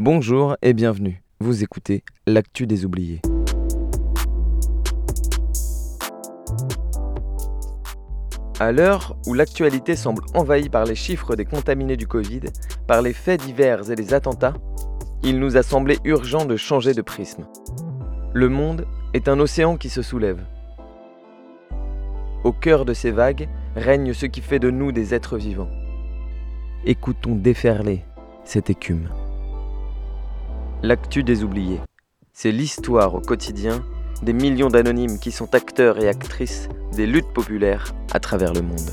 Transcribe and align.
Bonjour 0.00 0.56
et 0.60 0.72
bienvenue. 0.72 1.22
Vous 1.38 1.62
écoutez 1.62 2.02
L'actu 2.26 2.66
des 2.66 2.84
oubliés. 2.84 3.22
À 8.58 8.72
l'heure 8.72 9.16
où 9.28 9.34
l'actualité 9.34 9.94
semble 9.94 10.24
envahie 10.34 10.68
par 10.68 10.84
les 10.84 10.96
chiffres 10.96 11.36
des 11.36 11.44
contaminés 11.44 11.96
du 11.96 12.08
Covid, 12.08 12.40
par 12.88 13.02
les 13.02 13.12
faits 13.12 13.42
divers 13.42 13.88
et 13.88 13.94
les 13.94 14.14
attentats, 14.14 14.54
il 15.22 15.38
nous 15.38 15.56
a 15.56 15.62
semblé 15.62 15.98
urgent 16.02 16.44
de 16.44 16.56
changer 16.56 16.92
de 16.92 17.02
prisme. 17.02 17.46
Le 18.32 18.48
monde 18.48 18.88
est 19.12 19.28
un 19.28 19.38
océan 19.38 19.76
qui 19.76 19.90
se 19.90 20.02
soulève. 20.02 20.44
Au 22.42 22.50
cœur 22.50 22.84
de 22.84 22.94
ces 22.94 23.12
vagues 23.12 23.48
règne 23.76 24.12
ce 24.12 24.26
qui 24.26 24.40
fait 24.40 24.58
de 24.58 24.70
nous 24.70 24.90
des 24.90 25.14
êtres 25.14 25.38
vivants. 25.38 25.70
Écoutons 26.84 27.36
déferler 27.36 28.04
cette 28.42 28.70
écume. 28.70 29.08
L'actu 30.86 31.22
des 31.22 31.42
oubliés, 31.42 31.80
c'est 32.34 32.52
l'histoire 32.52 33.14
au 33.14 33.20
quotidien 33.22 33.82
des 34.22 34.34
millions 34.34 34.68
d'anonymes 34.68 35.18
qui 35.18 35.30
sont 35.30 35.54
acteurs 35.54 35.98
et 35.98 36.08
actrices 36.08 36.68
des 36.94 37.06
luttes 37.06 37.32
populaires 37.32 37.94
à 38.12 38.20
travers 38.20 38.52
le 38.52 38.60
monde. 38.60 38.90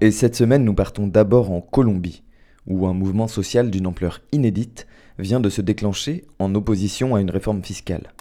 Et 0.00 0.12
cette 0.12 0.36
semaine, 0.36 0.62
nous 0.62 0.74
partons 0.74 1.08
d'abord 1.08 1.50
en 1.50 1.60
Colombie, 1.60 2.22
où 2.68 2.86
un 2.86 2.94
mouvement 2.94 3.26
social 3.26 3.68
d'une 3.68 3.88
ampleur 3.88 4.20
inédite 4.30 4.86
vient 5.18 5.40
de 5.40 5.50
se 5.50 5.60
déclencher 5.60 6.24
en 6.38 6.54
opposition 6.54 7.16
à 7.16 7.20
une 7.20 7.32
réforme 7.32 7.64
fiscale. 7.64 8.12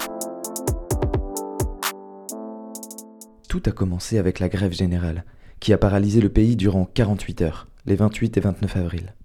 Tout 3.47 3.61
a 3.67 3.71
commencé 3.71 4.17
avec 4.17 4.39
la 4.39 4.49
grève 4.49 4.73
générale, 4.73 5.23
qui 5.61 5.71
a 5.71 5.77
paralysé 5.77 6.19
le 6.19 6.27
pays 6.27 6.57
durant 6.57 6.83
48 6.83 7.41
heures, 7.43 7.67
les 7.85 7.95
28 7.95 8.35
et 8.35 8.41
29 8.41 8.75
avril. 8.75 9.15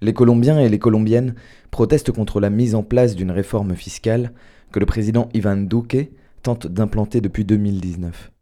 Les 0.00 0.12
Colombiens 0.12 0.58
et 0.58 0.68
les 0.68 0.78
Colombiennes 0.78 1.36
protestent 1.70 2.10
contre 2.10 2.40
la 2.40 2.50
mise 2.50 2.74
en 2.74 2.82
place 2.82 3.14
d'une 3.14 3.30
réforme 3.30 3.76
fiscale 3.76 4.32
que 4.72 4.80
le 4.80 4.86
président 4.86 5.28
Ivan 5.34 5.56
Duque 5.56 6.10
tente 6.42 6.66
d'implanter 6.66 7.20
depuis 7.20 7.44
2019. 7.44 8.32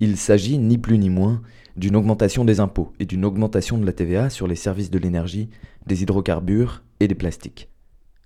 Il 0.00 0.16
s'agit 0.16 0.58
ni 0.58 0.78
plus 0.78 0.98
ni 0.98 1.10
moins 1.10 1.42
d'une 1.76 1.94
augmentation 1.94 2.44
des 2.44 2.58
impôts 2.58 2.92
et 2.98 3.04
d'une 3.04 3.24
augmentation 3.26 3.76
de 3.78 3.84
la 3.84 3.92
TVA 3.92 4.30
sur 4.30 4.46
les 4.46 4.56
services 4.56 4.90
de 4.90 4.98
l'énergie, 4.98 5.50
des 5.86 6.02
hydrocarbures 6.02 6.82
et 7.00 7.08
des 7.08 7.14
plastiques. 7.14 7.68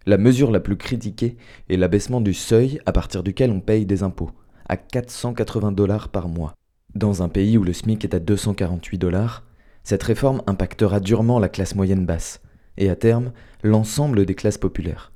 La 0.07 0.19
mesure 0.19 0.53
la 0.53 0.61
plus 0.61 0.77
critiquée 0.77 1.37
est 1.69 1.77
l'abaissement 1.77 2.21
du 2.21 2.35
seuil 2.35 2.81
à 2.87 2.93
partir 2.93 3.25
duquel 3.25 3.51
on 3.51 3.61
paye 3.61 3.87
des 3.87 4.05
impôts, 4.05 4.31
à 4.69 4.77
480 4.77 5.73
dollars 5.73 6.11
par 6.11 6.29
mois. 6.29 6.55
Dans 6.95 7.25
un 7.25 7.29
pays 7.29 7.59
où 7.59 7.65
le 7.65 7.73
SMIC 7.73 8.05
est 8.05 8.15
à 8.15 8.21
248 8.21 8.99
dollars, 8.99 9.43
cette 9.83 10.05
réforme 10.05 10.43
impactera 10.47 11.01
durement 11.01 11.41
la 11.41 11.49
classe 11.49 11.75
moyenne 11.75 12.07
basse, 12.07 12.41
et 12.77 12.89
à 12.89 12.95
terme, 12.95 13.33
l'ensemble 13.65 14.25
des 14.25 14.37
classes 14.37 14.59
populaires, 14.59 15.11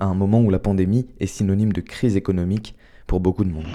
à 0.00 0.06
un 0.06 0.14
moment 0.14 0.40
où 0.40 0.48
la 0.48 0.58
pandémie 0.58 1.06
est 1.20 1.26
synonyme 1.26 1.74
de 1.74 1.82
crise 1.82 2.16
économique 2.16 2.76
pour 3.06 3.20
beaucoup 3.20 3.44
de 3.44 3.50
monde. 3.50 3.66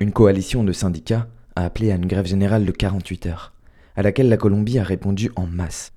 Une 0.00 0.12
coalition 0.12 0.64
de 0.64 0.72
syndicats 0.72 1.28
a 1.56 1.64
appelé 1.66 1.92
à 1.92 1.96
une 1.96 2.06
grève 2.06 2.26
générale 2.26 2.64
de 2.64 2.72
48 2.72 3.26
heures, 3.26 3.52
à 3.96 4.02
laquelle 4.02 4.30
la 4.30 4.38
Colombie 4.38 4.78
a 4.78 4.82
répondu 4.82 5.30
en 5.36 5.46
masse. 5.46 5.92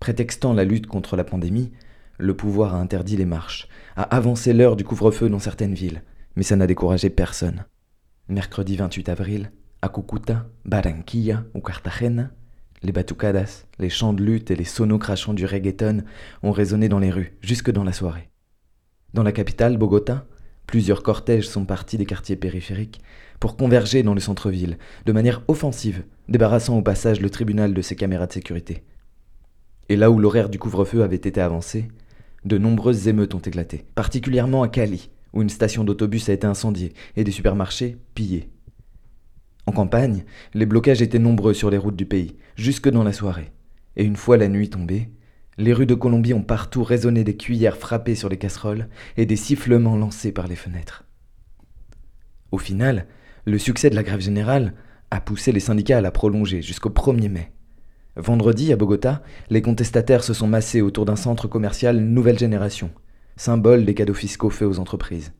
Prétextant 0.00 0.54
la 0.54 0.64
lutte 0.64 0.86
contre 0.86 1.16
la 1.16 1.24
pandémie, 1.24 1.70
le 2.18 2.34
pouvoir 2.34 2.74
a 2.74 2.78
interdit 2.78 3.16
les 3.16 3.24
marches, 3.24 3.68
a 3.96 4.02
avancé 4.02 4.52
l'heure 4.52 4.76
du 4.76 4.84
couvre-feu 4.84 5.28
dans 5.28 5.38
certaines 5.38 5.74
villes, 5.74 6.02
mais 6.36 6.42
ça 6.42 6.56
n'a 6.56 6.66
découragé 6.66 7.10
personne. 7.10 7.64
Mercredi 8.28 8.76
28 8.76 9.08
avril, 9.08 9.52
à 9.82 9.88
Cucuta, 9.88 10.46
Barranquilla 10.64 11.44
ou 11.54 11.60
Cartagena, 11.60 12.30
les 12.82 12.92
batucadas, 12.92 13.64
les 13.78 13.90
chants 13.90 14.12
de 14.12 14.22
lutte 14.22 14.50
et 14.50 14.56
les 14.56 14.64
sonos 14.64 14.98
crachants 14.98 15.34
du 15.34 15.46
reggaeton 15.46 16.02
ont 16.42 16.52
résonné 16.52 16.88
dans 16.88 16.98
les 16.98 17.10
rues, 17.10 17.36
jusque 17.40 17.70
dans 17.70 17.84
la 17.84 17.92
soirée. 17.92 18.28
Dans 19.14 19.22
la 19.22 19.32
capitale, 19.32 19.76
Bogota, 19.76 20.26
plusieurs 20.66 21.02
cortèges 21.02 21.48
sont 21.48 21.64
partis 21.64 21.98
des 21.98 22.06
quartiers 22.06 22.36
périphériques 22.36 23.00
pour 23.40 23.56
converger 23.56 24.02
dans 24.02 24.14
le 24.14 24.20
centre-ville, 24.20 24.78
de 25.04 25.12
manière 25.12 25.42
offensive, 25.48 26.04
débarrassant 26.28 26.78
au 26.78 26.82
passage 26.82 27.20
le 27.20 27.30
tribunal 27.30 27.74
de 27.74 27.82
ses 27.82 27.96
caméras 27.96 28.26
de 28.26 28.32
sécurité. 28.32 28.84
Et 29.88 29.96
là 29.96 30.10
où 30.10 30.18
l'horaire 30.18 30.48
du 30.48 30.58
couvre-feu 30.58 31.02
avait 31.02 31.16
été 31.16 31.40
avancé, 31.40 31.88
de 32.44 32.58
nombreuses 32.58 33.08
émeutes 33.08 33.34
ont 33.34 33.40
éclaté, 33.40 33.84
particulièrement 33.94 34.62
à 34.62 34.68
Cali, 34.68 35.10
où 35.32 35.42
une 35.42 35.50
station 35.50 35.84
d'autobus 35.84 36.28
a 36.28 36.32
été 36.32 36.46
incendiée 36.46 36.92
et 37.16 37.24
des 37.24 37.30
supermarchés 37.30 37.98
pillés. 38.14 38.50
En 39.66 39.72
campagne, 39.72 40.24
les 40.54 40.66
blocages 40.66 41.02
étaient 41.02 41.18
nombreux 41.18 41.54
sur 41.54 41.70
les 41.70 41.78
routes 41.78 41.96
du 41.96 42.06
pays, 42.06 42.36
jusque 42.56 42.88
dans 42.88 43.04
la 43.04 43.12
soirée. 43.12 43.52
Et 43.96 44.04
une 44.04 44.16
fois 44.16 44.36
la 44.36 44.48
nuit 44.48 44.70
tombée, 44.70 45.10
les 45.58 45.72
rues 45.72 45.86
de 45.86 45.94
Colombie 45.94 46.34
ont 46.34 46.42
partout 46.42 46.82
résonné 46.82 47.24
des 47.24 47.36
cuillères 47.36 47.76
frappées 47.76 48.14
sur 48.14 48.28
les 48.28 48.38
casseroles 48.38 48.88
et 49.16 49.26
des 49.26 49.36
sifflements 49.36 49.96
lancés 49.96 50.32
par 50.32 50.48
les 50.48 50.56
fenêtres. 50.56 51.04
Au 52.50 52.58
final, 52.58 53.06
le 53.44 53.58
succès 53.58 53.90
de 53.90 53.94
la 53.94 54.02
grève 54.02 54.20
générale 54.20 54.74
a 55.10 55.20
poussé 55.20 55.52
les 55.52 55.60
syndicats 55.60 55.98
à 55.98 56.00
la 56.00 56.10
prolonger 56.10 56.62
jusqu'au 56.62 56.90
1er 56.90 57.28
mai. 57.28 57.52
Vendredi, 58.16 58.72
à 58.72 58.76
Bogota, 58.76 59.22
les 59.48 59.62
contestataires 59.62 60.22
se 60.22 60.34
sont 60.34 60.46
massés 60.46 60.82
autour 60.82 61.06
d'un 61.06 61.16
centre 61.16 61.48
commercial 61.48 61.98
nouvelle 61.98 62.38
génération, 62.38 62.90
symbole 63.36 63.86
des 63.86 63.94
cadeaux 63.94 64.12
fiscaux 64.12 64.50
faits 64.50 64.68
aux 64.68 64.78
entreprises. 64.78 65.32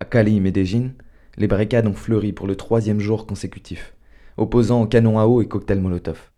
À 0.00 0.04
Cali 0.04 0.36
et 0.36 0.40
Medellín, 0.40 0.94
les 1.36 1.46
barricades 1.46 1.86
ont 1.86 1.94
fleuri 1.94 2.32
pour 2.32 2.48
le 2.48 2.56
troisième 2.56 2.98
jour 2.98 3.24
consécutif, 3.24 3.94
opposant 4.36 4.86
canons 4.86 5.20
à 5.20 5.26
eau 5.26 5.40
et 5.42 5.46
cocktails 5.46 5.80
Molotov. 5.80 6.32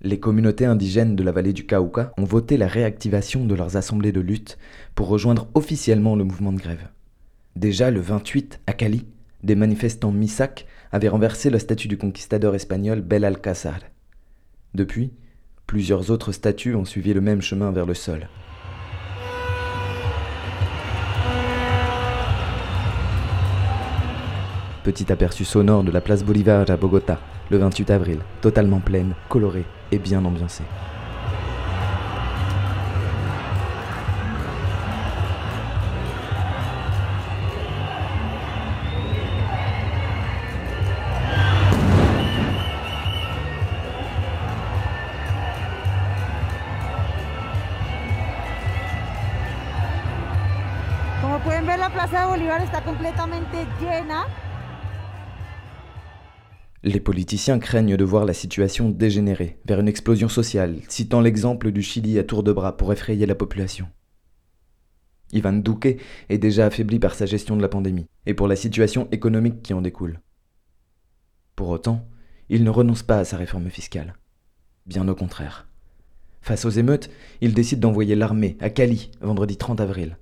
Les 0.00 0.20
communautés 0.20 0.64
indigènes 0.64 1.16
de 1.16 1.22
la 1.24 1.32
vallée 1.32 1.52
du 1.52 1.66
Cauca 1.66 2.12
ont 2.16 2.24
voté 2.24 2.56
la 2.56 2.68
réactivation 2.68 3.44
de 3.44 3.54
leurs 3.54 3.76
assemblées 3.76 4.12
de 4.12 4.20
lutte 4.20 4.58
pour 4.94 5.08
rejoindre 5.08 5.48
officiellement 5.54 6.14
le 6.14 6.24
mouvement 6.24 6.52
de 6.52 6.60
grève. 6.60 6.88
Déjà 7.56 7.90
le 7.90 8.00
28, 8.00 8.60
à 8.66 8.72
Cali, 8.72 9.06
des 9.42 9.56
manifestants 9.56 10.12
Misak 10.12 10.66
avaient 10.92 11.08
renversé 11.08 11.50
la 11.50 11.58
statue 11.58 11.88
du 11.88 11.98
conquistador 11.98 12.54
espagnol 12.54 13.00
Bel 13.00 13.24
Alcázar. 13.24 13.80
Depuis, 14.74 15.12
plusieurs 15.66 16.10
autres 16.10 16.32
statues 16.32 16.74
ont 16.74 16.86
suivi 16.86 17.12
le 17.12 17.20
même 17.20 17.42
chemin 17.42 17.72
vers 17.72 17.84
le 17.84 17.92
sol. 17.92 18.28
Petit 24.82 25.12
aperçu 25.12 25.44
sonore 25.44 25.84
de 25.84 25.92
la 25.92 26.00
place 26.00 26.24
Bolivar 26.24 26.68
à 26.70 26.76
Bogota, 26.78 27.20
le 27.50 27.58
28 27.58 27.90
avril, 27.90 28.18
totalement 28.40 28.80
pleine, 28.80 29.14
colorée 29.28 29.66
et 29.92 29.98
bien 29.98 30.24
ambiancée. 30.24 30.64
Les 56.84 56.98
politiciens 56.98 57.60
craignent 57.60 57.96
de 57.96 58.04
voir 58.04 58.24
la 58.24 58.34
situation 58.34 58.88
dégénérer 58.88 59.60
vers 59.64 59.78
une 59.78 59.86
explosion 59.86 60.28
sociale, 60.28 60.80
citant 60.88 61.20
l'exemple 61.20 61.70
du 61.70 61.80
Chili 61.82 62.18
à 62.18 62.24
tour 62.24 62.42
de 62.42 62.52
bras 62.52 62.76
pour 62.76 62.92
effrayer 62.92 63.24
la 63.26 63.36
population. 63.36 63.88
Ivan 65.32 65.52
Duque 65.52 65.96
est 66.28 66.38
déjà 66.38 66.66
affaibli 66.66 66.98
par 66.98 67.14
sa 67.14 67.24
gestion 67.24 67.56
de 67.56 67.62
la 67.62 67.68
pandémie 67.68 68.06
et 68.26 68.34
pour 68.34 68.48
la 68.48 68.56
situation 68.56 69.08
économique 69.12 69.62
qui 69.62 69.74
en 69.74 69.80
découle. 69.80 70.20
Pour 71.54 71.68
autant, 71.68 72.08
il 72.48 72.64
ne 72.64 72.70
renonce 72.70 73.04
pas 73.04 73.18
à 73.18 73.24
sa 73.24 73.36
réforme 73.36 73.70
fiscale. 73.70 74.16
Bien 74.86 75.06
au 75.06 75.14
contraire. 75.14 75.68
Face 76.40 76.64
aux 76.64 76.70
émeutes, 76.70 77.10
il 77.40 77.54
décide 77.54 77.78
d'envoyer 77.78 78.16
l'armée 78.16 78.56
à 78.60 78.70
Cali 78.70 79.12
vendredi 79.20 79.56
30 79.56 79.80
avril. 79.80 80.18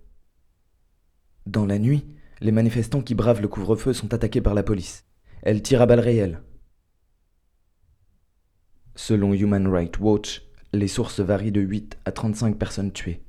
Dans 1.46 1.64
la 1.64 1.78
nuit, 1.78 2.04
les 2.40 2.52
manifestants 2.52 3.02
qui 3.02 3.14
bravent 3.14 3.42
le 3.42 3.48
couvre-feu 3.48 3.92
sont 3.92 4.14
attaqués 4.14 4.40
par 4.40 4.54
la 4.54 4.62
police. 4.62 5.04
Elle 5.42 5.62
tire 5.62 5.82
à 5.82 5.86
balles 5.86 6.00
réelles. 6.00 6.40
Selon 8.94 9.32
Human 9.34 9.66
Rights 9.66 9.98
Watch, 9.98 10.42
les 10.72 10.88
sources 10.88 11.20
varient 11.20 11.52
de 11.52 11.60
8 11.60 11.98
à 12.04 12.12
35 12.12 12.56
personnes 12.56 12.92
tuées. 12.92 13.22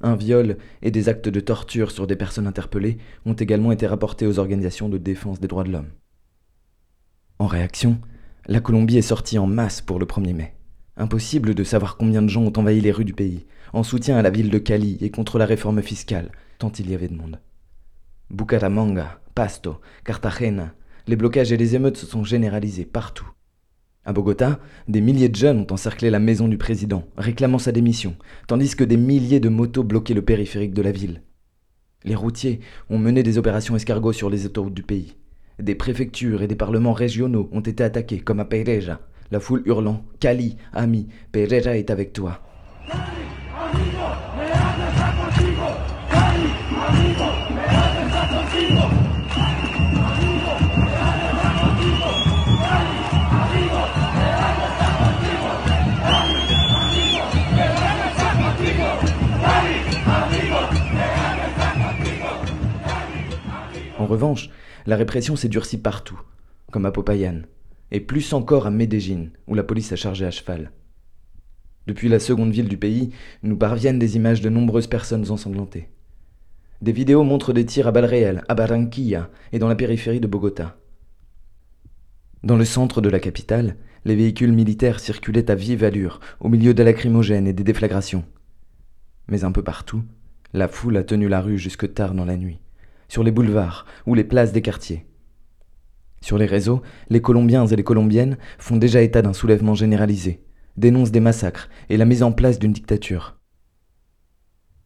Un 0.00 0.16
viol 0.16 0.58
et 0.82 0.90
des 0.90 1.08
actes 1.08 1.28
de 1.28 1.40
torture 1.40 1.90
sur 1.90 2.06
des 2.06 2.16
personnes 2.16 2.46
interpellées 2.46 2.98
ont 3.24 3.34
également 3.34 3.72
été 3.72 3.86
rapportés 3.86 4.26
aux 4.26 4.38
organisations 4.38 4.88
de 4.88 4.98
défense 4.98 5.40
des 5.40 5.48
droits 5.48 5.64
de 5.64 5.72
l'homme. 5.72 5.90
En 7.38 7.46
réaction, 7.46 7.98
la 8.46 8.60
Colombie 8.60 8.98
est 8.98 9.02
sortie 9.02 9.38
en 9.38 9.46
masse 9.46 9.80
pour 9.80 9.98
le 9.98 10.06
1er 10.06 10.34
mai. 10.34 10.54
Impossible 10.96 11.54
de 11.54 11.64
savoir 11.64 11.96
combien 11.96 12.22
de 12.22 12.28
gens 12.28 12.42
ont 12.42 12.52
envahi 12.58 12.80
les 12.80 12.92
rues 12.92 13.04
du 13.04 13.14
pays, 13.14 13.46
en 13.72 13.82
soutien 13.82 14.16
à 14.16 14.22
la 14.22 14.30
ville 14.30 14.50
de 14.50 14.58
Cali 14.58 14.98
et 15.00 15.10
contre 15.10 15.38
la 15.38 15.46
réforme 15.46 15.82
fiscale, 15.82 16.30
tant 16.58 16.70
il 16.72 16.90
y 16.90 16.94
avait 16.94 17.08
de 17.08 17.16
monde. 17.16 17.40
Bucaramanga, 18.30 19.20
Pasto, 19.34 19.80
Cartagena, 20.04 20.74
les 21.06 21.16
blocages 21.16 21.52
et 21.52 21.56
les 21.56 21.74
émeutes 21.74 21.96
se 21.96 22.06
sont 22.06 22.24
généralisés 22.24 22.84
partout. 22.84 23.28
À 24.04 24.12
Bogota, 24.12 24.60
des 24.86 25.00
milliers 25.00 25.28
de 25.28 25.36
jeunes 25.36 25.60
ont 25.60 25.72
encerclé 25.72 26.10
la 26.10 26.18
maison 26.18 26.48
du 26.48 26.58
président, 26.58 27.04
réclamant 27.16 27.58
sa 27.58 27.72
démission, 27.72 28.16
tandis 28.46 28.76
que 28.76 28.84
des 28.84 28.96
milliers 28.96 29.40
de 29.40 29.48
motos 29.48 29.82
bloquaient 29.82 30.14
le 30.14 30.22
périphérique 30.22 30.74
de 30.74 30.82
la 30.82 30.92
ville. 30.92 31.22
Les 32.04 32.14
routiers 32.14 32.60
ont 32.90 32.98
mené 32.98 33.22
des 33.22 33.38
opérations 33.38 33.76
escargots 33.76 34.12
sur 34.12 34.28
les 34.28 34.44
autoroutes 34.44 34.74
du 34.74 34.82
pays. 34.82 35.16
Des 35.58 35.74
préfectures 35.74 36.42
et 36.42 36.48
des 36.48 36.56
parlements 36.56 36.92
régionaux 36.92 37.48
ont 37.52 37.60
été 37.60 37.82
attaqués, 37.82 38.20
comme 38.20 38.40
à 38.40 38.44
Pereira, 38.44 39.00
la 39.30 39.40
foule 39.40 39.62
hurlant 39.64 40.04
Cali, 40.20 40.56
ami, 40.72 41.08
Pereira 41.32 41.76
est 41.76 41.90
avec 41.90 42.12
toi. 42.12 42.42
Revanche, 64.14 64.50
la 64.86 64.96
répression 64.96 65.36
s'est 65.36 65.48
durcie 65.48 65.78
partout, 65.78 66.20
comme 66.70 66.86
à 66.86 66.92
Popayan, 66.92 67.42
et 67.90 68.00
plus 68.00 68.32
encore 68.32 68.66
à 68.66 68.70
Medellín, 68.70 69.30
où 69.46 69.54
la 69.54 69.64
police 69.64 69.92
a 69.92 69.96
chargé 69.96 70.24
à 70.24 70.30
cheval. 70.30 70.70
Depuis 71.86 72.08
la 72.08 72.18
seconde 72.18 72.52
ville 72.52 72.68
du 72.68 72.76
pays, 72.76 73.10
nous 73.42 73.56
parviennent 73.56 73.98
des 73.98 74.16
images 74.16 74.40
de 74.40 74.48
nombreuses 74.48 74.86
personnes 74.86 75.30
ensanglantées. 75.30 75.88
Des 76.80 76.92
vidéos 76.92 77.24
montrent 77.24 77.52
des 77.52 77.66
tirs 77.66 77.88
à 77.88 77.92
balles 77.92 78.04
réelles 78.04 78.42
à 78.48 78.54
Barranquilla 78.54 79.30
et 79.52 79.58
dans 79.58 79.68
la 79.68 79.76
périphérie 79.76 80.20
de 80.20 80.26
Bogota. 80.26 80.76
Dans 82.42 82.56
le 82.56 82.64
centre 82.64 83.00
de 83.00 83.08
la 83.08 83.20
capitale, 83.20 83.76
les 84.04 84.16
véhicules 84.16 84.52
militaires 84.52 85.00
circulaient 85.00 85.50
à 85.50 85.54
vive 85.54 85.84
allure, 85.84 86.20
au 86.40 86.48
milieu 86.48 86.74
des 86.74 86.84
lacrymogènes 86.84 87.46
et 87.46 87.52
des 87.52 87.64
déflagrations. 87.64 88.24
Mais 89.28 89.44
un 89.44 89.52
peu 89.52 89.62
partout, 89.62 90.02
la 90.52 90.68
foule 90.68 90.96
a 90.98 91.04
tenu 91.04 91.28
la 91.28 91.40
rue 91.40 91.58
jusque 91.58 91.92
tard 91.94 92.14
dans 92.14 92.26
la 92.26 92.36
nuit, 92.36 92.60
sur 93.14 93.22
les 93.22 93.30
boulevards 93.30 93.86
ou 94.08 94.16
les 94.16 94.24
places 94.24 94.50
des 94.50 94.60
quartiers. 94.60 95.06
Sur 96.20 96.36
les 96.36 96.46
réseaux, 96.46 96.82
les 97.10 97.20
Colombiens 97.20 97.64
et 97.64 97.76
les 97.76 97.84
Colombiennes 97.84 98.38
font 98.58 98.76
déjà 98.76 99.02
état 99.02 99.22
d'un 99.22 99.32
soulèvement 99.32 99.76
généralisé, 99.76 100.42
dénoncent 100.76 101.12
des 101.12 101.20
massacres 101.20 101.68
et 101.90 101.96
la 101.96 102.06
mise 102.06 102.24
en 102.24 102.32
place 102.32 102.58
d'une 102.58 102.72
dictature. 102.72 103.36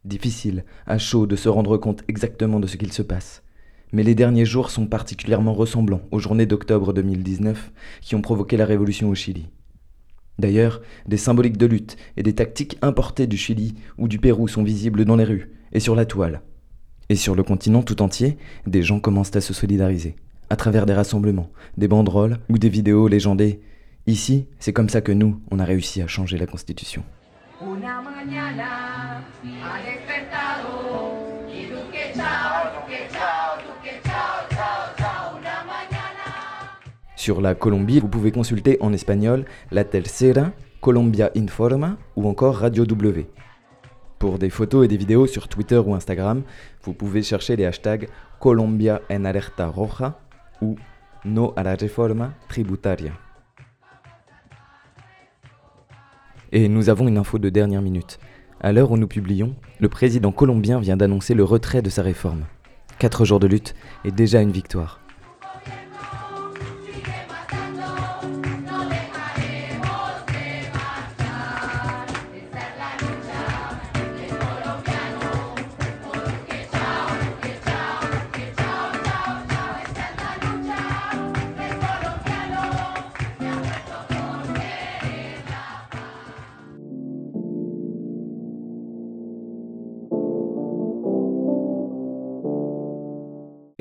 Difficile, 0.05 0.63
à 0.85 0.99
chaud, 0.99 1.25
de 1.25 1.35
se 1.35 1.49
rendre 1.49 1.77
compte 1.77 2.03
exactement 2.07 2.59
de 2.59 2.67
ce 2.67 2.77
qu'il 2.77 2.93
se 2.93 3.01
passe. 3.01 3.41
Mais 3.93 4.03
les 4.03 4.13
derniers 4.13 4.45
jours 4.45 4.69
sont 4.69 4.85
particulièrement 4.85 5.55
ressemblants 5.55 6.03
aux 6.11 6.19
journées 6.19 6.45
d'octobre 6.45 6.93
2019 6.93 7.71
qui 8.01 8.13
ont 8.13 8.21
provoqué 8.21 8.57
la 8.57 8.65
révolution 8.65 9.09
au 9.09 9.15
Chili. 9.15 9.49
D'ailleurs, 10.37 10.83
des 11.07 11.17
symboliques 11.17 11.57
de 11.57 11.65
lutte 11.65 11.97
et 12.15 12.21
des 12.21 12.35
tactiques 12.35 12.77
importées 12.83 13.25
du 13.25 13.37
Chili 13.37 13.73
ou 13.97 14.07
du 14.07 14.19
Pérou 14.19 14.47
sont 14.47 14.61
visibles 14.61 15.03
dans 15.03 15.15
les 15.15 15.23
rues 15.23 15.49
et 15.71 15.79
sur 15.79 15.95
la 15.95 16.05
toile. 16.05 16.43
Et 17.11 17.15
sur 17.15 17.33
le 17.33 17.41
continent 17.41 17.81
tout 17.81 18.03
entier, 18.03 18.37
des 18.67 18.83
gens 18.83 18.99
commencent 18.99 19.35
à 19.35 19.41
se 19.41 19.53
solidariser 19.53 20.15
à 20.51 20.55
travers 20.55 20.85
des 20.85 20.93
rassemblements, 20.93 21.49
des 21.77 21.87
banderoles 21.87 22.37
ou 22.49 22.57
des 22.57 22.69
vidéos 22.69 23.07
légendées. 23.07 23.61
Ici, 24.07 24.47
c'est 24.59 24.73
comme 24.73 24.89
ça 24.89 25.01
que 25.01 25.11
nous, 25.11 25.39
on 25.51 25.59
a 25.59 25.65
réussi 25.65 26.01
à 26.01 26.07
changer 26.07 26.37
la 26.37 26.47
Constitution. 26.47 27.03
Sur 37.15 37.41
la 37.41 37.53
Colombie, 37.53 37.99
vous 37.99 38.07
pouvez 38.07 38.31
consulter 38.31 38.77
en 38.81 38.93
espagnol 38.93 39.45
La 39.71 39.83
Tercera, 39.83 40.51
Colombia 40.81 41.31
Informa 41.35 41.97
ou 42.15 42.27
encore 42.27 42.57
Radio 42.57 42.85
W. 42.85 43.27
Pour 44.19 44.37
des 44.37 44.49
photos 44.49 44.83
et 44.83 44.89
des 44.89 44.97
vidéos 44.97 45.27
sur 45.27 45.47
Twitter 45.47 45.77
ou 45.77 45.95
Instagram, 45.95 46.43
vous 46.83 46.93
pouvez 46.93 47.23
chercher 47.23 47.55
les 47.55 47.65
hashtags 47.65 48.09
Colombia 48.41 49.01
en 49.09 49.23
alerta 49.23 49.67
roja 49.67 50.19
ou 50.61 50.75
No 51.23 51.53
a 51.55 51.63
la 51.63 51.75
reforma 51.75 52.33
tributaria. 52.49 53.13
Et 56.51 56.67
nous 56.67 56.89
avons 56.89 57.07
une 57.07 57.17
info 57.17 57.39
de 57.39 57.49
dernière 57.49 57.81
minute. 57.81 58.19
À 58.59 58.73
l'heure 58.73 58.91
où 58.91 58.97
nous 58.97 59.07
publions, 59.07 59.55
le 59.79 59.87
président 59.87 60.33
colombien 60.33 60.79
vient 60.79 60.97
d'annoncer 60.97 61.33
le 61.33 61.45
retrait 61.45 61.81
de 61.81 61.89
sa 61.89 62.01
réforme. 62.01 62.45
Quatre 62.97 63.23
jours 63.23 63.39
de 63.39 63.47
lutte 63.47 63.73
est 64.03 64.11
déjà 64.11 64.41
une 64.41 64.51
victoire. 64.51 64.99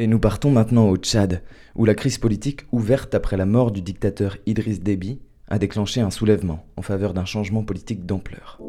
Et 0.01 0.07
nous 0.07 0.21
partons 0.21 0.53
maintenant 0.53 0.89
au 0.89 0.97
Tchad, 0.97 1.43
où 1.75 1.85
la 1.85 1.97
crise 1.97 2.19
politique 2.19 2.63
ouverte 2.71 3.17
après 3.17 3.37
la 3.37 3.47
mort 3.47 3.73
du 3.73 3.83
dictateur 3.83 4.37
Idriss 4.47 4.81
Déby 4.81 5.19
a 5.49 5.59
déclenché 5.59 6.01
un 6.01 6.13
soulèvement 6.13 6.65
en 6.77 6.83
faveur 6.83 7.15
d'un 7.15 7.25
changement 7.25 7.65
politique 7.65 8.07
d'ampleur. 8.07 8.61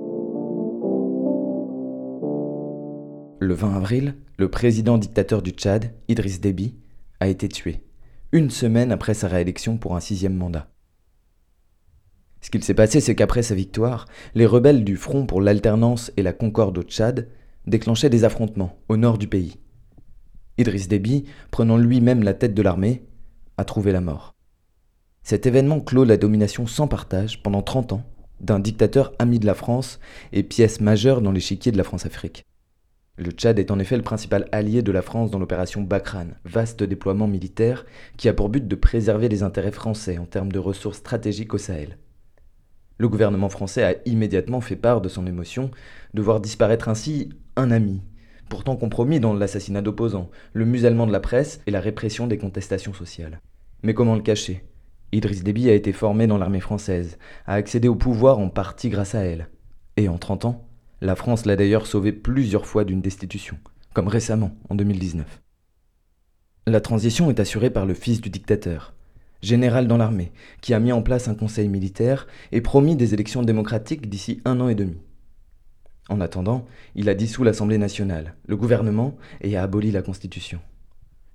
Le 3.40 3.54
20 3.54 3.76
avril, 3.76 4.16
le 4.38 4.50
président 4.50 4.98
dictateur 4.98 5.44
du 5.44 5.52
Tchad, 5.52 5.94
Idriss 6.08 6.42
Déby, 6.42 6.74
a 7.20 7.28
été 7.28 7.48
tué, 7.48 7.84
une 8.32 8.50
semaine 8.50 8.92
après 8.92 9.14
sa 9.14 9.28
réélection 9.28 9.78
pour 9.78 9.96
un 9.96 10.00
sixième 10.00 10.36
mandat. 10.36 10.72
Ce 12.42 12.50
qu'il 12.50 12.64
s'est 12.64 12.74
passé, 12.74 13.02
c'est 13.02 13.14
qu'après 13.14 13.44
sa 13.44 13.54
victoire, 13.54 14.08
les 14.34 14.48
rebelles 14.48 14.84
du 14.84 14.96
Front 14.98 15.28
pour 15.28 15.42
l'alternance 15.42 16.12
et 16.18 16.24
la 16.24 16.34
concorde 16.34 16.80
au 16.80 16.84
Tchad 16.84 17.28
déclenchaient 17.68 18.10
des 18.10 18.24
affrontements 18.24 18.80
au 18.88 18.98
nord 18.98 19.20
du 19.20 19.28
pays. 19.28 19.60
Idriss 20.60 20.90
Déby, 20.90 21.24
prenant 21.52 21.78
lui-même 21.78 22.22
la 22.22 22.34
tête 22.34 22.54
de 22.54 22.62
l'armée, 22.62 23.04
a 23.58 23.64
trouvé 23.64 23.94
la 23.94 24.02
mort. 24.02 24.36
Cet 25.24 25.46
événement 25.46 25.80
clôt 25.80 26.04
la 26.04 26.18
domination 26.18 26.68
sans 26.68 26.88
partage 26.88 27.42
pendant 27.42 27.62
30 27.62 27.94
ans 27.94 28.04
d'un 28.42 28.60
dictateur 28.60 29.14
ami 29.20 29.40
de 29.40 29.46
la 29.46 29.54
France 29.54 30.00
et 30.34 30.44
pièce 30.44 30.82
majeure 30.82 31.22
dans 31.22 31.32
l'échiquier 31.32 31.72
de 31.72 31.78
la 31.78 31.86
France-Afrique. 31.86 32.46
Le 33.18 33.32
Tchad 33.32 33.58
est 33.58 33.72
en 33.72 33.80
effet 33.80 33.96
le 33.96 34.04
principal 34.04 34.50
allié 34.52 34.82
de 34.82 34.92
la 34.92 35.02
France 35.02 35.32
dans 35.32 35.40
l'opération 35.40 35.82
Bakran, 35.82 36.28
vaste 36.44 36.84
déploiement 36.84 37.28
militaire 37.28 37.86
qui 38.18 38.28
a 38.28 38.34
pour 38.34 38.50
but 38.50 38.68
de 38.68 38.76
préserver 38.76 39.30
les 39.30 39.44
intérêts 39.44 39.72
français 39.72 40.18
en 40.18 40.26
termes 40.26 40.52
de 40.52 40.60
ressources 40.60 40.98
stratégiques 40.98 41.54
au 41.54 41.58
Sahel. 41.58 41.98
Le 42.98 43.08
gouvernement 43.08 43.50
français 43.50 43.84
a 43.84 43.96
immédiatement 44.06 44.60
fait 44.60 44.76
part 44.76 45.00
de 45.00 45.08
son 45.08 45.26
émotion 45.26 45.72
de 46.14 46.22
voir 46.22 46.42
disparaître 46.42 46.90
ainsi 46.90 47.30
un 47.56 47.72
ami, 47.72 48.02
pourtant 48.50 48.76
compromis 48.76 49.20
dans 49.20 49.34
l'assassinat 49.34 49.82
d'opposants, 49.82 50.30
le 50.54 50.66
musellement 50.66 51.08
de 51.08 51.12
la 51.12 51.20
presse 51.20 51.62
et 51.68 51.72
la 51.72 51.80
répression 51.80 52.28
des 52.28 52.38
contestations 52.38 52.94
sociales. 52.94 53.40
Mais 53.84 53.94
comment 53.94 54.16
le 54.16 54.22
cacher? 54.22 54.66
Idriss 55.12 55.44
Déby 55.44 55.70
a 55.70 55.74
été 55.74 55.94
formé 55.94 56.28
dans 56.28 56.38
l'armée 56.38 56.60
française, 56.60 57.18
a 57.46 57.54
accédé 57.54 57.88
au 57.88 57.96
pouvoir 57.96 58.40
en 58.40 58.50
partie 58.50 58.90
grâce 58.90 59.16
à 59.16 59.22
elle. 59.22 59.50
Et 59.98 60.10
en 60.10 60.18
30 60.18 60.46
ans, 60.46 60.68
la 61.02 61.16
France 61.16 61.46
l'a 61.46 61.56
d'ailleurs 61.56 61.88
sauvé 61.88 62.12
plusieurs 62.12 62.66
fois 62.66 62.84
d'une 62.84 63.02
destitution, 63.02 63.58
comme 63.94 64.08
récemment, 64.08 64.52
en 64.70 64.76
2019. 64.76 65.42
La 66.68 66.82
transition 66.82 67.30
est 67.30 67.40
assurée 67.40 67.70
par 67.70 67.86
le 67.86 67.94
fils 67.94 68.22
du 68.22 68.30
dictateur. 68.30 68.94
général 69.42 69.88
dans 69.88 69.98
l'armée, 69.98 70.32
qui 70.62 70.74
a 70.74 70.80
mis 70.80 70.92
en 70.92 71.02
place 71.02 71.30
un 71.30 71.36
conseil 71.36 71.70
militaire 71.70 72.28
et 72.52 72.62
promis 72.62 72.98
des 72.98 73.14
élections 73.14 73.42
démocratiques 73.42 74.10
d'ici 74.10 74.42
un 74.44 74.60
an 74.60 74.68
et 74.68 74.76
demi. 74.76 74.98
En 76.10 76.22
attendant, 76.22 76.66
il 76.96 77.08
a 77.08 77.14
dissous 77.14 77.44
l'Assemblée 77.44 77.78
nationale, 77.78 78.36
le 78.48 78.58
gouvernement 78.58 79.16
et 79.42 79.56
a 79.56 79.64
aboli 79.64 79.92
la 79.92 80.02
Constitution. 80.02 80.60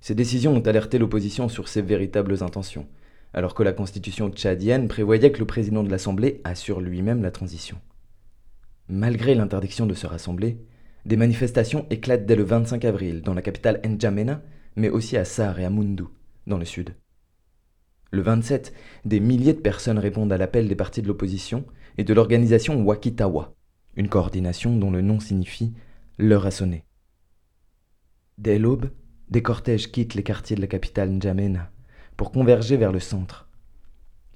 Ces 0.01 0.15
décisions 0.15 0.53
ont 0.53 0.61
alerté 0.61 0.97
l'opposition 0.97 1.47
sur 1.47 1.69
ses 1.69 1.81
véritables 1.81 2.43
intentions, 2.43 2.85
alors 3.33 3.55
que 3.55 3.63
la 3.63 3.71
Constitution 3.71 4.29
tchadienne 4.29 4.89
prévoyait 4.89 5.31
que 5.31 5.39
le 5.39 5.45
président 5.45 5.81
de 5.81 5.89
l'Assemblée 5.89 6.41
assure 6.43 6.81
lui-même 6.81 7.23
la 7.23 7.31
transition. 7.31 7.77
Malgré 8.89 9.33
l'interdiction 9.33 9.85
de 9.85 9.93
se 9.93 10.07
rassembler, 10.07 10.57
des 11.05 11.17
manifestations 11.17 11.85
éclatent 11.89 12.25
dès 12.25 12.35
le 12.35 12.43
25 12.43 12.83
avril 12.83 13.21
dans 13.21 13.33
la 13.33 13.41
capitale 13.41 13.79
N'Djamena, 13.83 14.41
mais 14.75 14.89
aussi 14.89 15.15
à 15.15 15.23
Sar 15.23 15.57
et 15.59 15.65
à 15.65 15.69
Mundu, 15.69 16.03
dans 16.47 16.57
le 16.57 16.65
sud. 16.65 16.95
Le 18.11 18.21
27, 18.21 18.73
des 19.05 19.19
milliers 19.19 19.53
de 19.53 19.59
personnes 19.59 19.99
répondent 19.99 20.33
à 20.33 20.37
l'appel 20.37 20.67
des 20.67 20.75
partis 20.75 21.01
de 21.01 21.07
l'opposition 21.07 21.65
et 21.97 22.03
de 22.03 22.13
l'organisation 22.13 22.83
Wakitawa, 22.83 23.55
une 23.95 24.09
coordination 24.09 24.75
dont 24.75 24.91
le 24.91 25.01
nom 25.01 25.19
signifie 25.19 25.73
l'heure 26.17 26.45
a 26.45 26.51
sonné. 26.51 26.83
Dès 28.37 28.59
l'aube, 28.59 28.89
des 29.29 29.41
cortèges 29.41 29.91
quittent 29.91 30.13
les 30.13 30.23
quartiers 30.23 30.55
de 30.55 30.61
la 30.61 30.67
capitale 30.67 31.09
N'Djamena 31.09 31.71
pour 32.17 32.31
converger 32.31 32.77
vers 32.77 32.91
le 32.91 32.99
centre. 32.99 33.49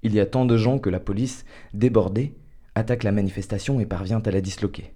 Il 0.02 0.14
y 0.14 0.20
a 0.20 0.26
tant 0.26 0.46
de 0.46 0.58
gens 0.58 0.80
que 0.80 0.90
la 0.90 1.00
police, 1.00 1.46
débordée, 1.74 2.34
attaque 2.76 3.04
la 3.04 3.12
manifestation 3.12 3.80
et 3.80 3.86
parvient 3.86 4.22
à 4.22 4.32
la 4.32 4.42
disloquer. 4.42 4.94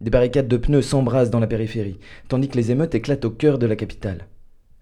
Des 0.00 0.10
barricades 0.10 0.48
de 0.48 0.56
pneus 0.56 0.82
s'embrasent 0.82 1.30
dans 1.30 1.40
la 1.40 1.46
périphérie, 1.46 1.98
tandis 2.28 2.48
que 2.48 2.56
les 2.56 2.70
émeutes 2.70 2.94
éclatent 2.94 3.24
au 3.24 3.30
cœur 3.30 3.58
de 3.58 3.66
la 3.66 3.76
capitale. 3.76 4.26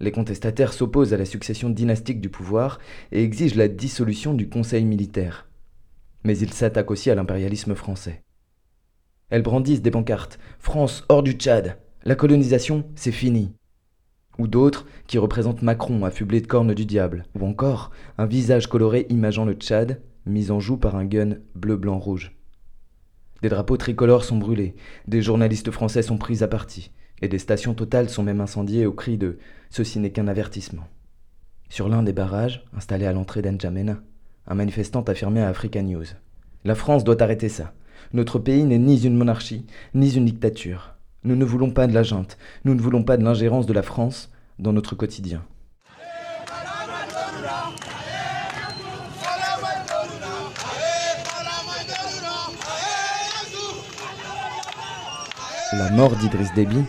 Les 0.00 0.10
contestataires 0.10 0.72
s'opposent 0.72 1.14
à 1.14 1.16
la 1.16 1.24
succession 1.24 1.70
dynastique 1.70 2.20
du 2.20 2.28
pouvoir 2.28 2.80
et 3.12 3.22
exigent 3.22 3.56
la 3.56 3.68
dissolution 3.68 4.34
du 4.34 4.48
Conseil 4.48 4.84
militaire. 4.84 5.48
Mais 6.24 6.36
ils 6.38 6.52
s'attaquent 6.52 6.90
aussi 6.90 7.10
à 7.10 7.14
l'impérialisme 7.14 7.74
français. 7.74 8.22
Elles 9.30 9.42
brandissent 9.42 9.82
des 9.82 9.90
pancartes 9.90 10.38
France 10.58 11.04
hors 11.08 11.22
du 11.22 11.32
Tchad, 11.32 11.78
la 12.04 12.14
colonisation, 12.14 12.84
c'est 12.94 13.12
fini. 13.12 13.52
Ou 14.38 14.46
d'autres 14.46 14.86
qui 15.06 15.18
représentent 15.18 15.62
Macron 15.62 16.04
affublé 16.04 16.40
de 16.40 16.46
cornes 16.46 16.74
du 16.74 16.84
diable, 16.84 17.24
ou 17.34 17.46
encore 17.46 17.90
un 18.18 18.26
visage 18.26 18.66
coloré 18.66 19.06
imageant 19.08 19.44
le 19.44 19.54
Tchad, 19.54 20.02
mis 20.26 20.50
en 20.50 20.60
joue 20.60 20.76
par 20.76 20.96
un 20.96 21.04
gun 21.04 21.36
bleu-blanc-rouge. 21.54 22.36
Des 23.42 23.48
drapeaux 23.48 23.76
tricolores 23.76 24.24
sont 24.24 24.38
brûlés, 24.38 24.74
des 25.06 25.22
journalistes 25.22 25.70
français 25.70 26.02
sont 26.02 26.18
pris 26.18 26.42
à 26.42 26.48
partie, 26.48 26.90
et 27.22 27.28
des 27.28 27.38
stations 27.38 27.74
totales 27.74 28.08
sont 28.08 28.22
même 28.22 28.40
incendiées 28.40 28.86
au 28.86 28.92
cri 28.92 29.18
de 29.18 29.38
Ceci 29.70 29.98
n'est 29.98 30.12
qu'un 30.12 30.28
avertissement. 30.28 30.88
Sur 31.68 31.88
l'un 31.88 32.02
des 32.02 32.12
barrages, 32.12 32.64
installés 32.76 33.06
à 33.06 33.12
l'entrée 33.12 33.42
d'Enjamena, 33.42 34.00
un 34.46 34.54
manifestant 34.54 35.02
affirmait 35.02 35.42
à 35.42 35.48
Africa 35.48 35.82
News 35.82 36.04
La 36.64 36.74
France 36.74 37.04
doit 37.04 37.22
arrêter 37.22 37.48
ça. 37.48 37.72
Notre 38.12 38.38
pays 38.38 38.64
n'est 38.64 38.78
ni 38.78 39.02
une 39.04 39.16
monarchie, 39.16 39.66
ni 39.94 40.12
une 40.14 40.26
dictature. 40.26 40.94
Nous 41.24 41.36
ne 41.36 41.44
voulons 41.44 41.70
pas 41.70 41.86
de 41.86 41.94
la 41.94 42.02
junte, 42.02 42.36
nous 42.64 42.74
ne 42.74 42.80
voulons 42.80 43.02
pas 43.02 43.16
de 43.16 43.24
l'ingérence 43.24 43.66
de 43.66 43.72
la 43.72 43.82
France 43.82 44.30
dans 44.58 44.72
notre 44.72 44.94
quotidien. 44.94 45.42
La 55.72 55.90
mort 55.90 56.14
d'Idriss 56.16 56.52
Déby 56.54 56.84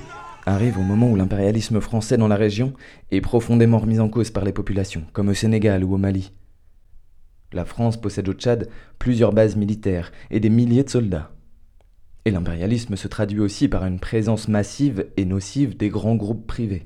arrive 0.46 0.78
au 0.78 0.84
moment 0.84 1.10
où 1.10 1.16
l'impérialisme 1.16 1.82
français 1.82 2.18
dans 2.18 2.28
la 2.28 2.36
région 2.36 2.74
est 3.10 3.22
profondément 3.22 3.80
remis 3.80 4.00
en 4.00 4.10
cause 4.10 4.30
par 4.30 4.44
les 4.44 4.54
populations, 4.54 5.04
comme 5.12 5.30
au 5.30 5.34
Sénégal 5.34 5.84
ou 5.84 5.96
au 5.96 5.98
Mali. 5.98 6.32
La 7.56 7.64
France 7.64 7.96
possède 7.96 8.28
au 8.28 8.34
Tchad 8.34 8.68
plusieurs 9.00 9.32
bases 9.32 9.56
militaires 9.56 10.12
et 10.30 10.42
des 10.42 10.50
milliers 10.50 10.84
de 10.84 10.90
soldats. 10.90 11.32
Et 12.26 12.32
l'impérialisme 12.32 12.98
se 12.98 13.08
traduit 13.08 13.40
aussi 13.40 13.70
par 13.70 13.86
une 13.86 14.02
présence 14.02 14.50
massive 14.50 15.08
et 15.16 15.24
nocive 15.24 15.78
des 15.78 15.88
grands 15.88 16.18
groupes 16.18 16.46
privés. 16.46 16.86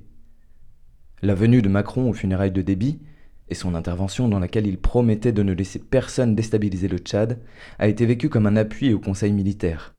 La 1.23 1.33
venue 1.33 1.63
de 1.63 1.69
Macron 1.69 2.07
aux 2.07 2.13
funérailles 2.13 2.51
de 2.51 2.61
Déby 2.61 2.99
et 3.47 3.55
son 3.55 3.73
intervention 3.73 4.29
dans 4.29 4.37
laquelle 4.37 4.67
il 4.67 4.77
promettait 4.77 5.31
de 5.31 5.41
ne 5.41 5.53
laisser 5.53 5.79
personne 5.79 6.35
déstabiliser 6.35 6.87
le 6.87 6.99
Tchad 6.99 7.39
a 7.79 7.87
été 7.87 8.05
vécue 8.05 8.29
comme 8.29 8.45
un 8.45 8.55
appui 8.55 8.93
au 8.93 8.99
Conseil 8.99 9.33
militaire. 9.33 9.95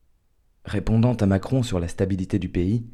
Répondant 0.63 1.15
à 1.15 1.25
Macron 1.25 1.63
sur 1.63 1.81
la 1.81 1.89
stabilité 1.89 2.39
du 2.39 2.47
pays, 2.47 2.85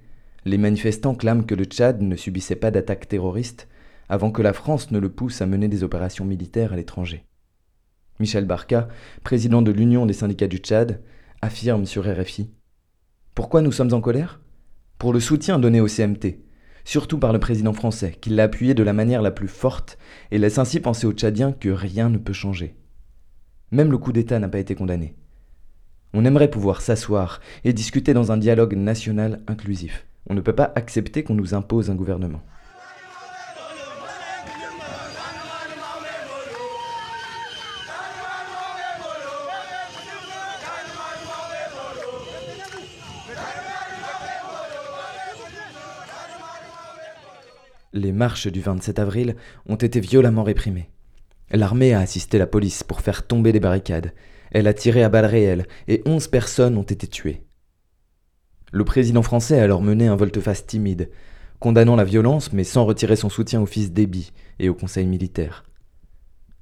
les 0.46 0.58
manifestants 0.58 1.14
clament 1.14 1.44
que 1.44 1.54
le 1.54 1.66
Tchad 1.66 2.02
ne 2.02 2.16
subissait 2.16 2.56
pas 2.56 2.72
d'attaques 2.72 3.08
terroristes 3.08 3.68
avant 4.10 4.32
que 4.32 4.42
la 4.42 4.54
France 4.54 4.90
ne 4.90 4.98
le 4.98 5.10
pousse 5.10 5.44
à 5.44 5.46
mener 5.46 5.68
des 5.68 5.84
opérations 5.84 6.26
militaires 6.26 6.74
à 6.74 6.76
l'étranger. 6.76 7.24
Michel 8.20 8.46
Barca, 8.46 8.88
président 9.24 9.62
de 9.62 9.72
l'Union 9.72 10.08
des 10.08 10.14
syndicats 10.14 10.48
du 10.48 10.58
Tchad, 10.58 11.02
affirme 11.42 11.86
sur 11.86 12.04
RFI 12.04 12.50
Pourquoi 13.36 13.62
nous 13.62 13.72
sommes 13.72 13.94
en 13.94 14.02
colère? 14.02 14.42
Pour 14.98 15.14
le 15.14 15.20
soutien 15.20 15.60
donné 15.60 15.82
au 15.82 15.88
CMT, 15.88 16.40
surtout 16.84 17.20
par 17.20 17.32
le 17.32 17.40
président 17.40 17.74
français, 17.74 18.18
qui 18.20 18.32
l'a 18.32 18.44
appuyé 18.44 18.74
de 18.74 18.82
la 18.82 18.94
manière 18.94 19.22
la 19.22 19.30
plus 19.30 19.48
forte 19.48 20.00
et 20.32 20.40
laisse 20.40 20.58
ainsi 20.58 20.80
penser 20.80 21.06
aux 21.06 21.14
Tchadiens 21.14 21.52
que 21.52 21.70
rien 21.70 22.10
ne 22.10 22.18
peut 22.18 22.34
changer. 22.34 22.76
Même 23.72 23.92
le 23.92 24.00
coup 24.00 24.12
d'État 24.12 24.40
n'a 24.40 24.50
pas 24.50 24.60
été 24.60 24.74
condamné. 24.74 25.16
On 26.14 26.26
aimerait 26.26 26.50
pouvoir 26.50 26.82
s'asseoir 26.82 27.40
et 27.66 27.74
discuter 27.74 28.16
dans 28.16 28.32
un 28.32 28.38
dialogue 28.38 28.76
national 28.76 29.44
inclusif. 29.46 30.08
On 30.28 30.34
ne 30.34 30.42
peut 30.42 30.56
pas 30.56 30.72
accepter 30.76 31.24
qu'on 31.24 31.36
nous 31.36 31.54
impose 31.54 31.92
un 31.92 31.96
gouvernement. 31.96 32.42
Marches 48.12 48.48
du 48.48 48.62
27 48.62 49.00
avril 49.00 49.36
ont 49.68 49.76
été 49.76 50.00
violemment 50.00 50.44
réprimées. 50.44 50.90
L'armée 51.52 51.94
a 51.94 52.00
assisté 52.00 52.38
la 52.38 52.48
police 52.48 52.84
pour 52.84 53.02
faire 53.02 53.26
tomber 53.26 53.52
les 53.52 53.60
barricades. 53.60 54.14
Elle 54.52 54.68
a 54.68 54.74
tiré 54.74 55.04
à 55.04 55.10
balles 55.10 55.26
réelles 55.26 55.68
et 55.88 56.02
11 56.06 56.28
personnes 56.28 56.78
ont 56.78 56.84
été 56.84 57.08
tuées. 57.08 57.44
Le 58.72 58.84
président 58.84 59.22
français 59.24 59.60
a 59.60 59.64
alors 59.64 59.82
mené 59.82 60.08
un 60.08 60.16
volte-face 60.16 60.66
timide, 60.66 61.10
condamnant 61.60 61.96
la 61.96 62.04
violence 62.04 62.52
mais 62.52 62.64
sans 62.66 62.86
retirer 62.86 63.16
son 63.16 63.30
soutien 63.30 63.62
au 63.62 63.66
fils 63.66 63.92
Déby 63.92 64.34
et 64.60 64.70
au 64.70 64.74
conseil 64.74 65.08
militaire. 65.08 65.64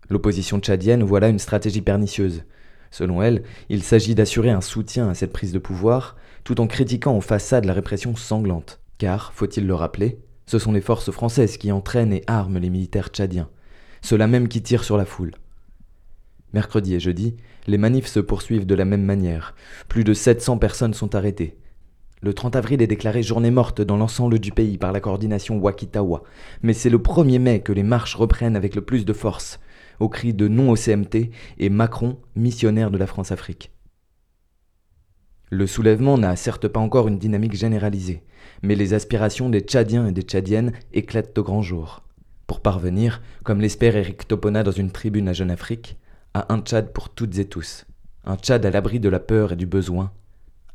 L'opposition 0.10 0.60
tchadienne 0.60 1.04
voit 1.04 1.20
là 1.20 1.30
une 1.30 1.40
stratégie 1.40 1.82
pernicieuse. 1.82 2.44
Selon 2.92 3.22
elle, 3.22 3.44
il 3.70 3.84
s'agit 3.84 4.16
d'assurer 4.16 4.52
un 4.52 4.62
soutien 4.62 5.10
à 5.10 5.16
cette 5.16 5.34
prise 5.34 5.52
de 5.52 5.60
pouvoir 5.60 6.16
tout 6.44 6.62
en 6.62 6.68
critiquant 6.68 7.16
en 7.16 7.22
façade 7.22 7.66
la 7.66 7.74
répression 7.74 8.16
sanglante. 8.16 8.80
Car, 9.00 9.34
faut-il 9.34 9.66
le 9.68 9.74
rappeler, 9.74 10.20
ce 10.46 10.60
sont 10.60 10.72
les 10.72 10.82
forces 10.82 11.12
françaises 11.12 11.58
qui 11.58 11.72
entraînent 11.72 12.14
et 12.14 12.24
arment 12.28 12.60
les 12.60 12.70
militaires 12.70 13.10
tchadiens, 13.10 13.50
ceux-là 14.02 14.28
même 14.28 14.48
qui 14.48 14.62
tirent 14.62 14.84
sur 14.84 14.98
la 14.98 15.06
foule. 15.06 15.32
Mercredi 16.54 16.96
et 16.96 17.00
jeudi, 17.00 17.36
les 17.68 17.78
manifs 17.78 18.08
se 18.08 18.20
poursuivent 18.20 18.66
de 18.66 18.76
la 18.76 18.86
même 18.86 19.04
manière. 19.04 19.56
Plus 19.90 20.04
de 20.04 20.14
700 20.14 20.58
personnes 20.58 20.94
sont 20.94 21.16
arrêtées. 21.16 21.58
Le 22.22 22.34
30 22.34 22.56
avril 22.56 22.82
est 22.82 22.88
déclaré 22.88 23.24
journée 23.24 23.52
morte 23.52 23.82
dans 23.82 23.98
l'ensemble 23.98 24.40
du 24.40 24.52
pays 24.52 24.78
par 24.78 24.92
la 24.92 25.02
coordination 25.02 25.58
Wakitawa, 25.58 26.24
mais 26.64 26.74
c'est 26.74 26.90
le 26.90 26.98
1er 26.98 27.40
mai 27.40 27.60
que 27.60 27.74
les 27.74 27.84
marches 27.84 28.16
reprennent 28.16 28.56
avec 28.56 28.74
le 28.74 28.82
plus 28.82 29.06
de 29.06 29.14
force, 29.14 29.60
au 30.00 30.10
cri 30.10 30.34
de 30.34 30.48
non 30.48 30.70
au 30.70 30.76
CMT 30.76 31.30
et 31.60 31.70
Macron, 31.70 32.18
missionnaire 32.36 32.90
de 32.90 32.98
la 32.98 33.08
France-Afrique. 33.08 33.75
Le 35.52 35.68
soulèvement 35.68 36.18
n'a 36.18 36.36
certes 36.36 36.68
pas 36.68 36.80
encore 36.80 37.08
une 37.08 37.20
dynamique 37.20 37.54
généralisée, 37.54 38.24
mais 38.64 38.74
les 38.74 38.96
aspirations 38.96 39.48
des 39.48 39.60
Tchadiens 39.60 40.08
et 40.08 40.12
des 40.12 40.24
Tchadiennes 40.24 40.72
éclatent 40.92 41.38
au 41.38 41.44
grand 41.44 41.62
jour. 41.62 42.02
Pour 42.48 42.62
parvenir, 42.62 43.22
comme 43.44 43.62
l'espère 43.62 43.96
Eric 43.96 44.28
Topona 44.28 44.64
dans 44.64 44.72
une 44.72 44.92
tribune 44.92 45.28
à 45.28 45.34
Jeune 45.34 45.52
Afrique, 45.52 45.98
à 46.34 46.52
un 46.52 46.62
Tchad 46.62 46.92
pour 46.94 47.10
toutes 47.10 47.38
et 47.38 47.46
tous, 47.46 47.86
un 48.26 48.38
Tchad 48.38 48.66
à 48.66 48.72
l'abri 48.72 49.00
de 49.00 49.10
la 49.10 49.20
peur 49.20 49.52
et 49.52 49.56
du 49.56 49.68
besoin, 49.68 50.12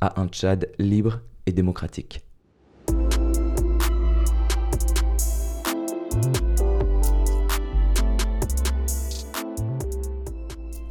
à 0.01 0.21
un 0.21 0.29
Tchad 0.29 0.71
libre 0.79 1.21
et 1.47 1.53
démocratique. 1.53 2.25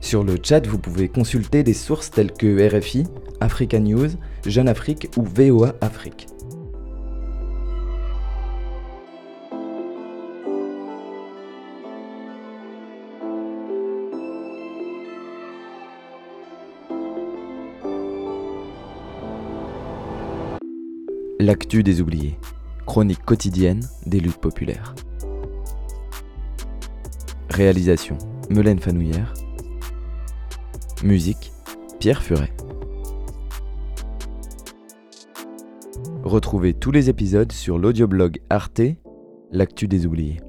Sur 0.02 0.24
le 0.24 0.38
chat, 0.42 0.66
vous 0.66 0.80
pouvez 0.80 1.08
consulter 1.08 1.62
des 1.62 1.76
sources 1.76 2.10
telles 2.10 2.34
que 2.34 2.68
RFI, 2.68 3.06
Africa 3.42 3.80
News, 3.80 4.10
Jeune 4.46 4.68
Afrique 4.68 5.10
ou 5.18 5.24
VOA 5.24 5.76
Afrique. 5.82 6.28
L'actu 21.42 21.84
des 21.84 22.02
oubliés. 22.02 22.38
Chronique 22.86 23.24
quotidienne 23.24 23.80
des 24.06 24.20
luttes 24.20 24.42
populaires. 24.42 24.94
Réalisation 27.50 28.18
Melaine 28.50 28.80
Fanouillère. 28.80 29.34
Musique 31.04 31.54
Pierre 32.00 32.22
Furet. 32.22 32.52
Retrouvez 36.30 36.76
tous 36.76 36.92
les 36.92 37.10
épisodes 37.10 37.52
sur 37.52 37.80
l'audioblog 37.80 38.40
Arte, 38.52 38.82
l'actu 39.52 39.88
des 39.88 40.06
oubliés. 40.06 40.40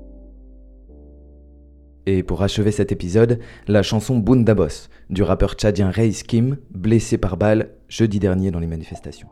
Et 2.05 2.23
pour 2.23 2.43
achever 2.43 2.71
cet 2.71 2.93
épisode, 2.93 3.39
la 3.67 3.83
chanson 3.83 4.19
Boss 4.19 4.91
du 5.09 5.23
rappeur 5.23 5.55
tchadien 5.55 5.91
Ray 5.91 6.13
Kim, 6.13 6.59
blessé 6.69 7.17
par 7.17 7.39
balle 7.39 7.71
jeudi 7.89 8.19
dernier 8.19 8.51
dans 8.51 8.61
les 8.61 8.67
manifestations. 8.67 9.29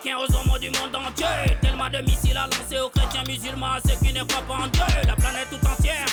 Africains, 0.00 0.16
aux 0.18 0.34
hommes 0.34 0.58
du 0.58 0.70
monde 0.70 0.96
entier. 0.96 1.26
Tellement 1.60 1.88
de 1.90 1.98
missiles 1.98 2.36
à 2.36 2.46
lancer 2.46 2.80
aux 2.80 2.88
chrétiens 2.88 3.22
musulmans, 3.26 3.76
ceux 3.84 3.96
qui 4.04 4.12
ne 4.12 4.22
croient 4.24 4.42
pas 4.48 4.64
en 4.64 4.68
Dieu. 4.68 4.82
La 5.06 5.14
planète 5.14 5.48
tout 5.50 5.66
entière, 5.66 6.06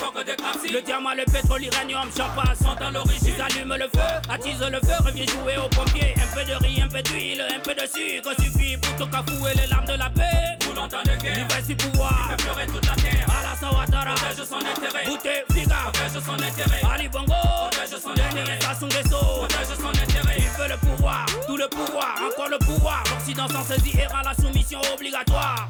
le 0.72 0.82
diamant, 0.82 1.14
le 1.14 1.24
pétrole, 1.32 1.62
l'uranium, 1.62 2.10
champagne 2.16 2.56
sont 2.62 2.76
à 2.82 2.92
l'origine. 2.92 3.34
Ils 3.36 3.42
allument 3.42 3.76
le 3.76 3.88
feu, 3.88 4.12
attise 4.30 4.60
le 4.60 4.80
feu, 4.80 4.96
revient 5.06 5.28
jouer 5.28 5.58
aux 5.58 5.70
pompiers. 5.70 6.16
Un 6.18 6.36
peu 6.36 6.44
de 6.44 6.56
riz, 6.66 6.82
un 6.82 6.88
peu 6.88 7.02
d'huile, 7.02 7.42
un 7.42 7.60
peu 7.60 7.74
de 7.74 7.88
sucre 7.88 8.32
suffit 8.42 8.78
pour 8.78 8.96
tout 8.96 9.08
cafouer 9.08 9.54
les 9.56 9.68
larmes 9.68 9.86
de 9.86 9.94
la 9.94 10.10
paix. 10.10 10.58
Pour 10.60 10.74
de 10.74 11.22
guerre, 11.22 11.48
si 11.66 11.76
pouvoir. 11.76 12.30
Il 12.30 12.32
fait 12.32 12.44
pleurer 12.44 12.68
toute 12.68 12.86
la 12.86 12.96
terre. 12.96 13.28
À 13.30 13.44
la 13.44 13.56
Sawatara, 13.56 14.16
protège 14.16 14.46
son 14.46 14.58
intérêt. 14.58 15.06
Bouté, 15.06 15.44
Figa, 15.54 15.76
protège 15.94 16.24
son 16.24 16.34
intérêt. 16.34 16.82
Ali 16.94 17.08
Bongo, 17.08 17.34
protège 17.72 18.00
son 18.02 18.12
intérêt. 18.12 18.60
Sassou 18.62 18.88
protège 18.88 19.78
son 19.80 19.90
intérêt. 19.90 20.47
Veut 20.58 20.70
le 20.70 20.78
pouvoir, 20.78 21.26
tout 21.46 21.56
le 21.56 21.68
pouvoir, 21.68 22.16
encore 22.26 22.50
le 22.50 22.58
pouvoir. 22.58 23.04
L'Occident 23.12 23.48
sans 23.48 23.64
saisir 23.64 24.10
à 24.12 24.24
la 24.24 24.34
soumission 24.34 24.80
obligatoire. 24.92 25.70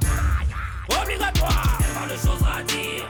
Obligatoire. 1.02 1.78
Tellement 1.78 2.08
de 2.08 2.16
choses 2.16 2.46
à 2.48 2.64
dire, 2.64 3.04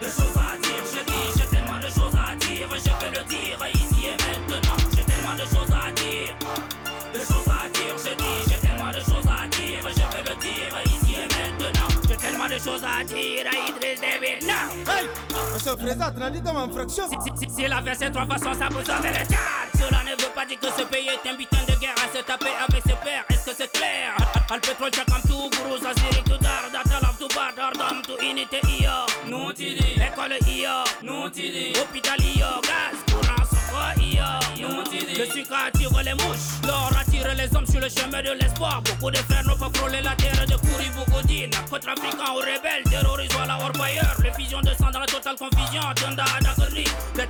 de 0.00 0.06
choses 0.06 0.36
à 0.36 0.56
dire. 0.56 0.84
Je 0.94 1.04
dis, 1.04 1.26
j'ai 1.36 1.46
tellement 1.54 1.78
de 1.78 1.88
choses 1.88 2.14
à 2.16 2.34
dire, 2.36 2.68
je 2.72 2.90
peux 2.90 3.12
le 3.18 3.24
dire 3.28 3.58
ici 3.74 4.06
et 4.06 4.16
maintenant. 4.16 4.76
J'ai 4.96 5.04
tellement 5.04 5.34
de 5.34 5.40
choses 5.40 5.72
à 5.76 5.92
dire, 5.92 6.34
de 7.12 7.18
choses 7.18 7.48
à 7.52 7.68
dire. 7.68 7.94
Je 7.98 8.14
dis, 8.16 8.36
j'ai 8.48 8.66
tellement 8.66 8.90
de 8.90 9.00
choses 9.00 9.28
à 9.28 9.46
dire, 9.48 9.80
je 9.84 10.04
peux 10.08 10.24
le 10.30 10.36
dire 10.40 10.72
ici 10.86 11.14
et 11.20 11.28
maintenant. 11.36 11.88
J'ai 12.08 12.16
tellement 12.16 12.48
de 12.48 12.58
choses 12.58 12.82
à 12.82 13.04
dire 13.04 13.44
à 13.44 13.68
Idriss 13.68 14.00
David. 14.00 14.48
Non. 14.48 14.90
Hey. 14.90 15.08
Monsieur 15.52 15.72
le 15.72 15.76
Président, 15.76 16.10
tu 16.16 16.22
as 16.22 16.30
dit 16.30 16.42
comme 16.42 16.72
fraction. 16.72 17.04
Si, 17.10 17.16
si, 17.20 17.46
si, 17.46 17.54
si 17.54 17.68
la 17.68 17.82
verset 17.82 18.10
trois 18.10 18.24
façons, 18.26 18.54
ça 18.54 18.68
vous 18.70 18.82
sauver 18.82 19.10
le 19.10 19.24
chat. 19.28 19.63
Pas 20.44 20.50
dire 20.50 20.60
que 20.60 20.78
ce 20.78 20.84
pays 20.84 21.08
est 21.08 21.26
un 21.26 21.34
butin 21.36 21.64
de 21.66 21.74
guerre 21.80 21.94
à 21.96 22.14
se 22.14 22.22
taper 22.22 22.52
avec 22.68 22.82
ses 22.82 22.96
pères. 23.02 23.24
Est-ce 23.30 23.46
que 23.46 23.56
c'est 23.56 23.72
clair? 23.72 24.14
Al 24.50 24.60
pétrole, 24.60 24.90
comme 24.90 25.22
tout, 25.22 25.48
guru, 25.48 25.80
ça 25.80 25.92
c'est 25.96 26.22
tout 26.22 26.36
dar, 26.36 26.68
data 26.70 27.00
love 27.00 27.16
to 27.18 27.28
bar, 27.34 27.52
dardam 27.56 28.02
to 28.02 28.18
unité, 28.20 28.60
iyo. 28.68 29.06
Non, 29.26 29.52
tidi. 29.54 29.96
École, 29.96 30.36
iyo. 30.46 30.84
Non, 31.02 31.30
tidi. 31.30 31.72
Hôpital, 31.80 32.20
iyo. 32.20 32.60
Gaz, 32.60 32.96
courant, 33.08 33.46
sang, 33.48 34.02
iyo. 34.02 34.68
Non, 34.68 34.84
tidi. 34.84 35.14
Le 35.16 35.24
sucre 35.24 35.56
attire 35.66 36.02
les 36.02 36.12
mouches. 36.12 36.60
L'or 36.66 36.92
attire 37.00 37.34
les 37.34 37.56
hommes 37.56 37.66
sur 37.66 37.80
le 37.80 37.88
chemin 37.88 38.22
de 38.22 38.32
l'espoir. 38.32 38.82
Beaucoup 38.82 39.10
de 39.10 39.16
frères 39.16 39.44
n'ont 39.44 39.56
pas 39.56 39.70
frôlé 39.78 40.02
la 40.02 40.14
terre 40.14 40.44
de 40.46 40.56
beaucoup 40.56 41.26
d'îles. 41.26 41.48
Narcotrafiquants 41.50 42.34
ou 42.34 42.40
rebelles, 42.40 42.84
terroristes, 42.90 43.32
voilà, 43.32 43.56
orpailleurs. 43.64 44.16
Les 44.22 44.32
fusions 44.32 44.60
de 44.60 44.74
sang 44.74 44.90
dans 44.92 45.00
la 45.00 45.06
totale 45.06 45.36
confusion. 45.36 45.80
Tunda, 45.94 46.24
Dagri. 46.42 46.84
Les 47.16 47.26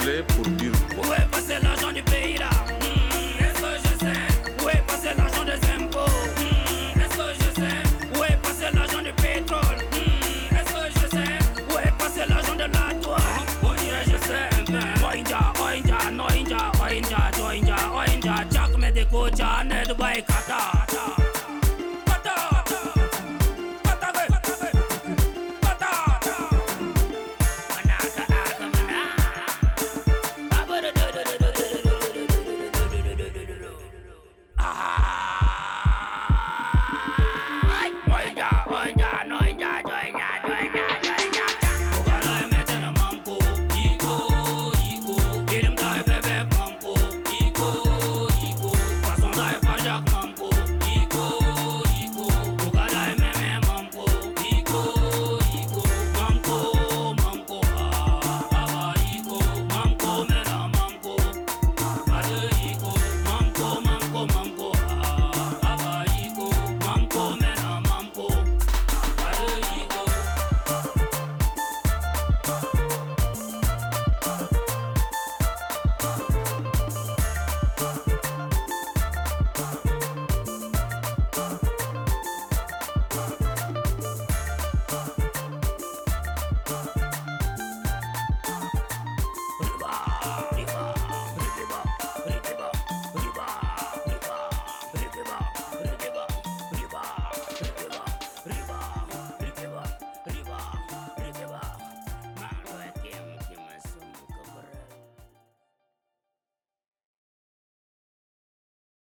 Parler 0.00 0.22
pour 0.28 0.46
dire 0.52 0.72
Où 0.96 1.29